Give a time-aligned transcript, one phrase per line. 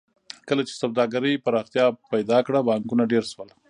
[0.47, 3.49] کله چې سوداګرۍ پراختیا پیدا کړه بانکونه ډېر شول